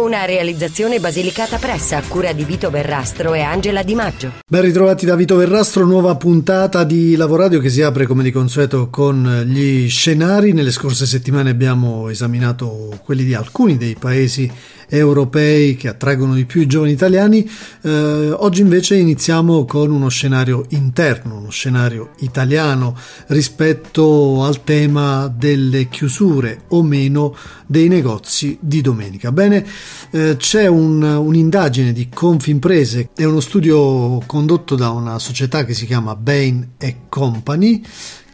[0.00, 4.32] Una realizzazione basilicata pressa a cura di Vito Verrastro e Angela Di Maggio.
[4.48, 8.88] Ben ritrovati da Vito Verrastro, nuova puntata di Lavoradio che si apre come di consueto
[8.88, 10.54] con gli scenari.
[10.54, 14.50] Nelle scorse settimane abbiamo esaminato quelli di alcuni dei paesi
[14.90, 17.48] europei che attraggono di più i giovani italiani.
[17.82, 22.96] Eh, oggi invece iniziamo con uno scenario interno, uno scenario italiano
[23.28, 27.36] rispetto al tema delle chiusure o meno
[27.66, 29.30] dei negozi di domenica.
[29.30, 29.64] Bene,
[30.10, 35.86] eh, c'è un, un'indagine di Confimprese, è uno studio condotto da una società che si
[35.86, 36.72] chiama Bain
[37.08, 37.82] Company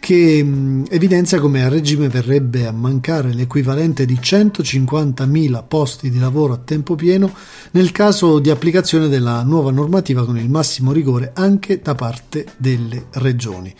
[0.07, 6.53] che mm, evidenzia come a regime verrebbe a mancare l'equivalente di 150.000 posti di lavoro
[6.53, 7.35] a tempo pieno
[7.73, 13.07] nel caso di applicazione della nuova normativa con il massimo rigore anche da parte delle
[13.15, 13.75] regioni.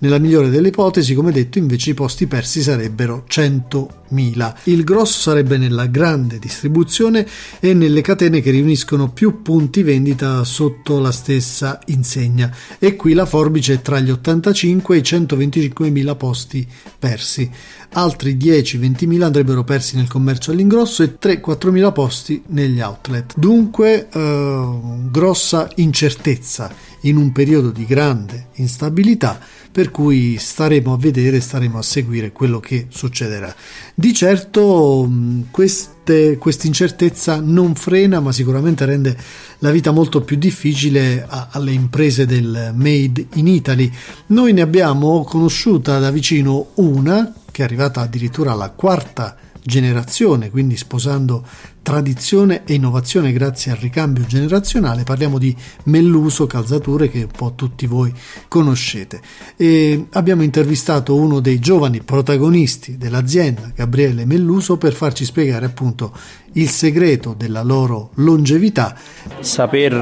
[0.00, 4.54] Nella migliore delle ipotesi, come detto, invece i posti persi sarebbero 100.000.
[4.64, 7.26] Il grosso sarebbe nella grande distribuzione
[7.58, 12.54] e nelle catene che riuniscono più punti vendita sotto la stessa insegna.
[12.78, 17.50] E qui la forbice è tra gli 85 e i 125.000 posti persi.
[17.94, 23.32] Altri 10-20.000 andrebbero persi nel commercio all'ingrosso e 3-4.000 posti negli outlet.
[23.36, 24.78] Dunque, eh,
[25.10, 29.38] grossa incertezza in un periodo di grande instabilità
[29.70, 33.54] per cui staremo a vedere, staremo a seguire quello che succederà.
[33.94, 35.08] Di certo
[35.50, 39.16] questa incertezza non frena, ma sicuramente rende
[39.58, 43.92] la vita molto più difficile a, alle imprese del Made in Italy.
[44.28, 50.76] Noi ne abbiamo conosciuta da vicino una che è arrivata addirittura alla quarta generazione, quindi
[50.76, 51.46] sposando
[51.88, 55.04] tradizione e innovazione grazie al ricambio generazionale.
[55.04, 58.12] Parliamo di Melluso Calzature che un po' tutti voi
[58.46, 59.22] conoscete.
[59.56, 66.12] E abbiamo intervistato uno dei giovani protagonisti dell'azienda, Gabriele Melluso, per farci spiegare appunto
[66.52, 68.94] il segreto della loro longevità.
[69.40, 69.94] Saper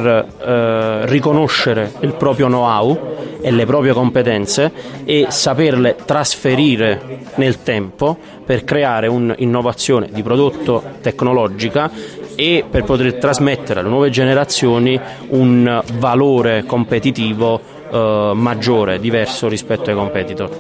[0.45, 4.73] eh, riconoscere il proprio know-how e le proprie competenze
[5.05, 11.91] e saperle trasferire nel tempo per creare un'innovazione di prodotto tecnologica pubblica
[12.35, 14.99] e per poter trasmettere alle nuove generazioni
[15.29, 17.61] un valore competitivo
[17.91, 20.51] eh, maggiore, diverso rispetto ai competitor.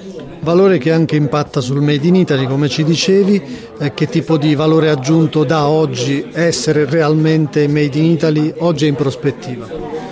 [0.40, 3.42] Valore che anche impatta sul Made in Italy, come ci dicevi,
[3.78, 8.88] eh, che tipo di valore aggiunto da oggi essere realmente Made in Italy oggi è
[8.88, 10.05] in prospettiva?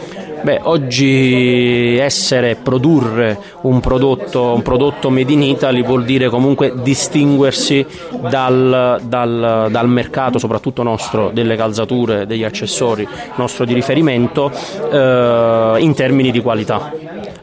[0.44, 7.86] Beh, oggi essere, produrre un prodotto, un prodotto made in Italy vuol dire comunque distinguersi
[8.28, 14.52] dal, dal, dal mercato, soprattutto nostro, delle calzature, degli accessori, nostro di riferimento,
[14.92, 16.92] eh, in termini di qualità.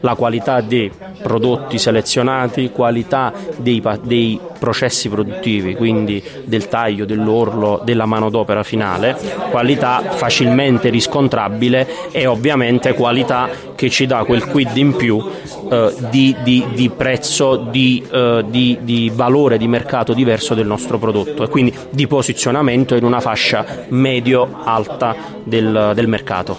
[0.02, 0.90] La qualità dei
[1.22, 9.16] prodotti selezionati, qualità dei, dei processi produttivi, quindi del taglio, dell'orlo, della manodopera finale,
[9.50, 13.48] qualità facilmente riscontrabile e ovviamente qualità
[13.82, 15.20] che ci dà quel quid in più
[15.68, 21.42] eh, di, di, di, prezzo, di, eh, di, valore di mercato diverso del nostro prodotto
[21.42, 26.56] e quindi di posizionamento in una fascia medio-alta del, del mercato.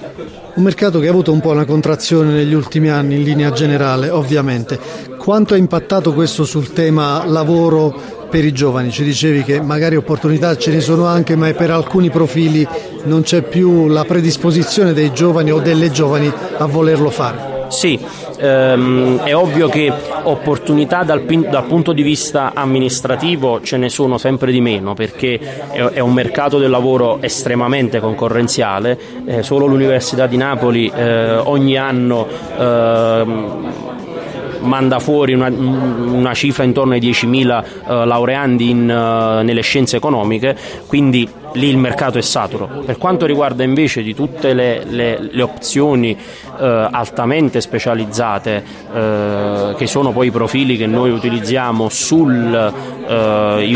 [0.55, 4.09] Un mercato che ha avuto un po' una contrazione negli ultimi anni in linea generale,
[4.09, 4.77] ovviamente.
[5.17, 7.95] Quanto ha impattato questo sul tema lavoro
[8.29, 8.91] per i giovani?
[8.91, 12.67] Ci dicevi che magari opportunità ce ne sono anche, ma per alcuni profili
[13.03, 17.51] non c'è più la predisposizione dei giovani o delle giovani a volerlo fare.
[17.69, 17.99] Sì,
[18.37, 19.91] ehm, è ovvio che
[20.23, 25.39] opportunità dal, dal, punto di vista amministrativo ce ne sono sempre di meno perché
[25.71, 31.75] è, è un mercato del lavoro estremamente concorrenziale, eh, solo l'Università di Napoli eh, ogni
[31.75, 32.27] anno
[32.59, 33.71] eh,
[34.59, 40.55] manda fuori una, una cifra intorno ai 10.000 uh, laureandi in, uh, nelle scienze economiche,
[40.87, 42.67] quindi lì il mercato è saturo.
[42.85, 48.81] Per quanto riguarda invece di tutte le, le, le opzioni uh, altamente specializzate,
[49.75, 52.73] che sono poi i profili che noi utilizziamo sul,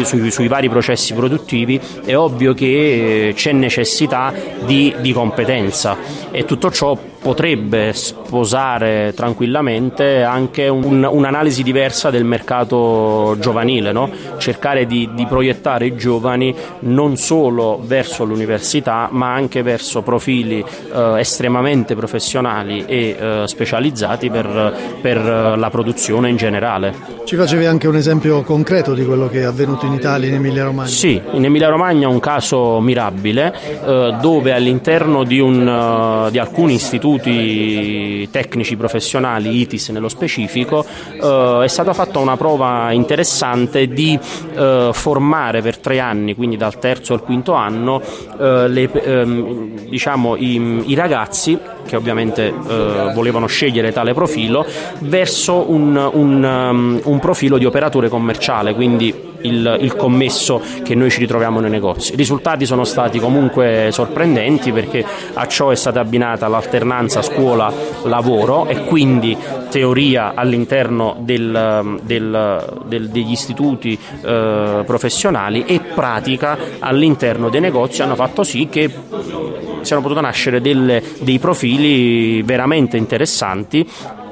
[0.04, 4.34] sui, sui, vari processi produttivi, è ovvio che c'è necessità
[4.66, 5.98] di, di competenza
[6.32, 6.98] e tutto ciò
[7.28, 14.10] potrebbe sposare tranquillamente anche un, un'analisi diversa del mercato giovanile, no?
[14.38, 21.20] cercare di, di, proiettare i giovani non solo verso l'università ma anche verso profili eh,
[21.20, 25.18] estremamente professionali e eh, specializzati per, per
[25.58, 27.18] la produzione in generale.
[27.26, 30.64] Ci facevi anche un esempio concreto di quello che è avvenuto in Italia, in Emilia
[30.64, 30.88] Romagna?
[30.88, 33.54] Sì, in Emilia Romagna un caso mirabile
[33.86, 40.86] eh, dove all'interno di, un, uh, di, alcuni istituti tecnici professionali, ITIS nello specifico,
[41.22, 44.18] eh, è stata fatta una prova interessante di
[44.56, 48.02] eh, formare per tre anni, quindi dal terzo al quinto anno,
[48.40, 54.66] eh, le, ehm, diciamo, i, i ragazzi che ovviamente eh, volevano scegliere tale profilo,
[55.00, 61.10] verso un, un, um, un profilo di operatore commerciale, quindi il, il, commesso che noi
[61.10, 62.14] ci ritroviamo nei negozi.
[62.14, 65.04] I risultati sono stati comunque sorprendenti perché
[65.34, 69.38] a ciò è stata abbinata l'alternanza scuola-lavoro e quindi
[69.70, 78.16] teoria all'interno del, del, del, degli istituti eh, professionali e pratica all'interno dei negozi hanno
[78.16, 78.92] fatto sì che
[79.82, 83.88] siano potute nascere delle, dei profili veramente interessanti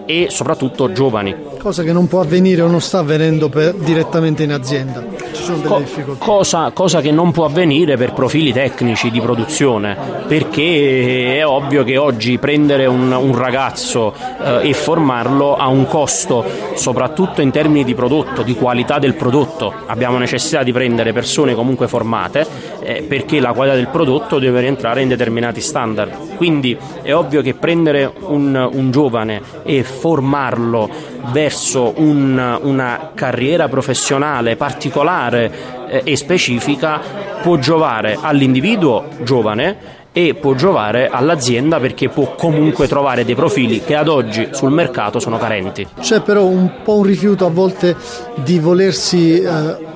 [0.05, 1.35] e soprattutto giovani.
[1.57, 5.03] Cosa che non può avvenire o non sta avvenendo per, direttamente in azienda.
[5.35, 6.25] Ci sono delle Co- difficoltà.
[6.25, 9.97] Cosa, cosa, che non può avvenire per profili tecnici di produzione,
[10.27, 16.43] perché è ovvio che oggi prendere un, un ragazzo eh, e formarlo ha un costo,
[16.75, 19.73] soprattutto in termini di prodotto, di qualità del prodotto.
[19.87, 22.47] Abbiamo necessità di prendere persone comunque formate
[22.81, 26.37] eh, perché la qualità del prodotto deve rientrare in determinati standard.
[26.37, 34.55] Quindi è ovvio che prendere un, un giovane e formarlo verso un, una carriera professionale
[34.55, 35.51] particolare
[35.87, 37.01] eh, e specifica
[37.41, 43.95] può giovare all'individuo giovane e può giovare all'azienda perché può comunque trovare dei profili che
[43.95, 45.85] ad oggi sul mercato sono carenti.
[45.99, 47.97] C'è però un po' un rifiuto a volte
[48.35, 49.47] di volersi eh,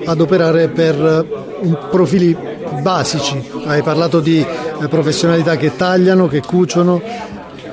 [0.04, 1.24] adoperare per
[1.60, 2.36] uh, profili
[2.82, 3.50] basici.
[3.64, 7.00] Hai parlato di eh, professionalità che tagliano, che cuciono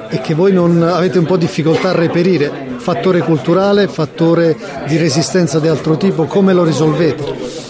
[0.09, 2.75] e che voi non avete un po' difficoltà a reperire.
[2.77, 4.55] Fattore culturale, fattore
[4.87, 7.65] di resistenza di altro tipo, come lo risolvete?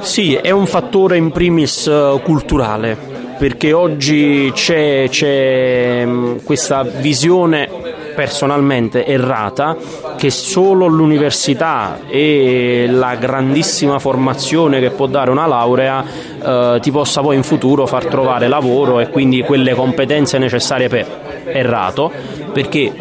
[0.00, 2.96] Sì, è un fattore in primis eh, culturale,
[3.36, 7.68] perché oggi c'è, c'è mm, questa visione
[8.14, 9.76] personalmente errata
[10.16, 16.04] che solo l'università e la grandissima formazione che può dare una laurea
[16.42, 21.27] eh, ti possa poi in futuro far trovare lavoro e quindi quelle competenze necessarie per
[21.52, 22.10] errato
[22.52, 22.92] perché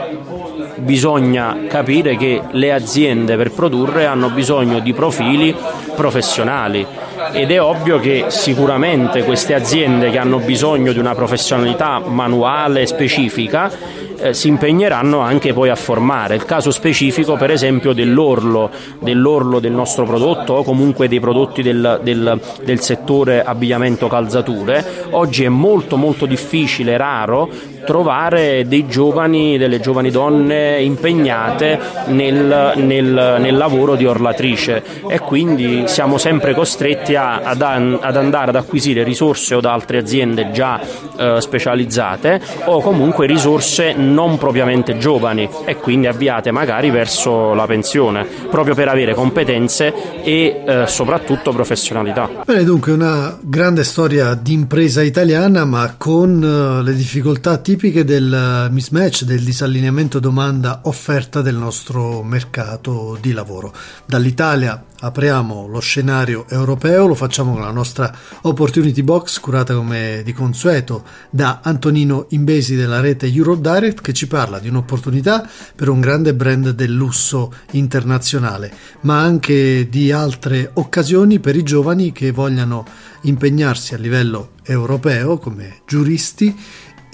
[0.78, 5.56] bisogna capire che le aziende per produrre hanno bisogno di profili
[5.96, 6.86] professionali
[7.32, 13.72] ed è ovvio che sicuramente queste aziende che hanno bisogno di una professionalità manuale specifica
[14.20, 16.36] eh, si impegneranno anche poi a formare.
[16.36, 22.00] Il caso specifico per esempio dell'orlo, dell'orlo del nostro prodotto o comunque dei prodotti del,
[22.04, 27.50] del, del settore abbigliamento calzature, oggi è molto molto difficile, raro
[27.88, 35.86] trovare dei giovani, delle giovani donne impegnate nel, nel, nel lavoro di orlatrice e quindi
[35.88, 40.82] siamo sempre costretti a, ad, ad, andare ad acquisire risorse o da altre aziende già
[41.18, 48.28] eh, specializzate o comunque risorse non propriamente giovani e quindi avviate magari verso la pensione,
[48.50, 49.94] proprio per avere competenze
[50.24, 52.30] e eh, soprattutto professionalità.
[52.46, 58.70] Bene, dunque una grande storia di impresa italiana ma con uh, le difficoltà tipiche del
[58.72, 63.72] mismatch, del disallineamento domanda offerta del nostro mercato di lavoro.
[64.08, 68.12] Dall'Italia apriamo lo scenario europeo, lo facciamo con la nostra
[68.42, 74.58] Opportunity Box curata come di consueto da Antonino Imbesi della rete Eurodirect che ci parla
[74.58, 81.56] di un'opportunità per un grande brand del lusso internazionale, ma anche di altre occasioni per
[81.56, 82.86] i giovani che vogliano
[83.22, 86.56] impegnarsi a livello europeo come giuristi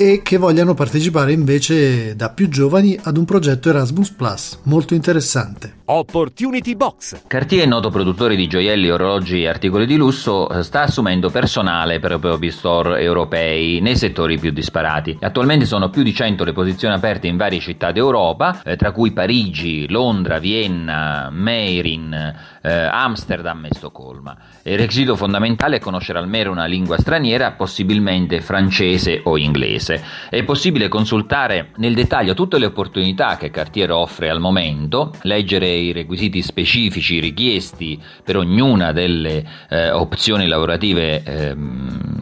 [0.03, 5.81] e che vogliano partecipare invece da più giovani ad un progetto Erasmus Plus molto interessante.
[5.85, 7.23] Opportunity Box.
[7.27, 12.19] Cartier, noto produttore di gioielli, orologi e articoli di lusso, sta assumendo personale per i
[12.19, 15.17] propri store europei nei settori più disparati.
[15.21, 19.11] Attualmente sono più di 100 le posizioni aperte in varie città d'Europa, eh, tra cui
[19.11, 22.13] Parigi, Londra, Vienna, Meirin,
[22.61, 24.37] eh, Amsterdam e Stoccolma.
[24.63, 29.92] Il requisito fondamentale è conoscere almeno una lingua straniera, possibilmente francese o inglese.
[30.29, 35.91] È possibile consultare nel dettaglio tutte le opportunità che Cartier offre al momento, leggere i
[35.91, 41.55] requisiti specifici richiesti per ognuna delle eh, opzioni lavorative eh,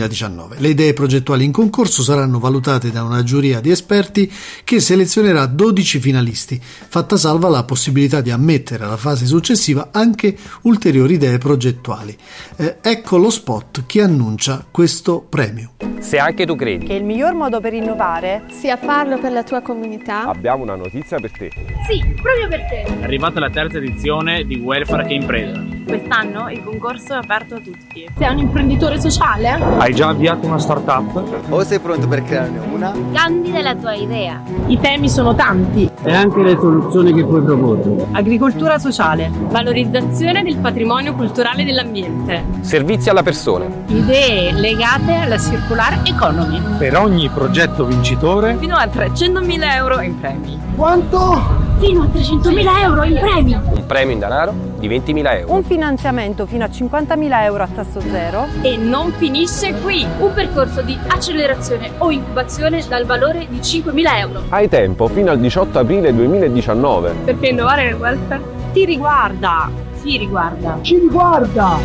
[0.08, 0.55] 2019.
[0.60, 4.31] Le idee progettuali in concorso saranno valutate da una giuria di esperti
[4.63, 11.15] che selezionerà 12 finalisti, fatta salva la possibilità di ammettere alla fase successiva anche ulteriori
[11.15, 12.17] idee progettuali.
[12.55, 15.74] Eh, ecco lo spot che annuncia questo premio.
[16.00, 19.62] Se anche tu credi che il miglior modo per innovare sia farlo per la tua
[19.62, 21.50] comunità, abbiamo una notizia per te.
[21.88, 22.84] Sì, proprio per te.
[22.84, 27.60] È arrivata la terza edizione di Welfare che impresa Quest'anno il concorso è aperto a
[27.60, 28.10] tutti.
[28.17, 29.60] Sei un imprenditore sociale?
[29.77, 31.50] Hai già avviato una startup?
[31.50, 32.93] O sei pronto per crearne una?
[33.12, 34.41] Candida la tua idea.
[34.67, 35.91] I temi sono tanti.
[36.01, 38.05] E anche le soluzioni che puoi proporre.
[38.13, 39.29] Agricoltura sociale.
[39.50, 42.41] Valorizzazione del patrimonio culturale dell'ambiente.
[42.62, 43.65] Servizi alla persona.
[43.88, 46.62] Idee legate alla circular economy.
[46.77, 48.55] Per ogni progetto vincitore.
[48.57, 50.57] Fino a 300.000 euro in premi.
[50.74, 51.60] Quanto?
[51.79, 53.53] Fino a 300.000 euro in premi.
[53.53, 55.53] Un premio in denaro di 20.000 euro.
[55.53, 58.47] Un finanziamento fino a 50.000 euro a tasso zero.
[58.61, 60.05] E non finisce qui.
[60.19, 64.43] Un percorso di accelerazione o incubazione dal valore di 5.000 euro.
[64.50, 67.13] Hai tempo fino al 18 aprile 2019.
[67.25, 68.41] Perché innovare nel welfare
[68.73, 69.71] ti riguarda.
[70.01, 70.79] Ci riguarda.
[70.81, 71.77] Ci riguarda.